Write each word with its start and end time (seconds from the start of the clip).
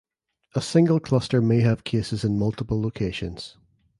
A 0.55 0.61
single 0.61 0.99
cluster 0.99 1.43
may 1.43 1.59
have 1.59 1.83
cases 1.83 2.23
in 2.23 2.39
multiple 2.39 2.81
locations. 2.81 3.57